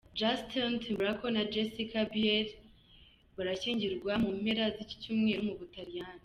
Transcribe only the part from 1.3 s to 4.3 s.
na Jessica Biel birashyingirwa mu